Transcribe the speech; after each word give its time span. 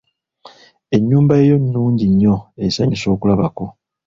Ennyumba 0.95 1.33
yo 1.47 1.55
nnungi 1.63 2.05
nnyo 2.11 2.35
esanyusa 2.65 3.07
okulabako. 3.15 3.65